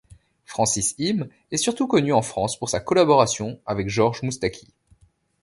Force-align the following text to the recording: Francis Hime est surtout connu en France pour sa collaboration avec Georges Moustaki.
Francis 0.45 0.95
Hime 0.97 1.29
est 1.51 1.57
surtout 1.57 1.85
connu 1.85 2.11
en 2.11 2.23
France 2.23 2.57
pour 2.57 2.69
sa 2.71 2.79
collaboration 2.79 3.59
avec 3.67 3.87
Georges 3.87 4.23
Moustaki. 4.23 4.73